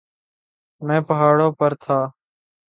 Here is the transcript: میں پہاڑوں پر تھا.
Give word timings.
میں 0.81 1.01
پہاڑوں 1.01 1.51
پر 1.59 1.75
تھا. 1.75 1.99